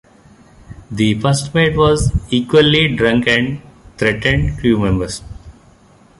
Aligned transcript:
The 0.89 1.13
first 1.19 1.53
mate 1.53 1.77
was 1.77 2.11
equally 2.33 2.87
drunk 2.95 3.27
and 3.27 3.61
threatened 3.99 4.57
crew 4.57 4.79
members. 4.79 5.21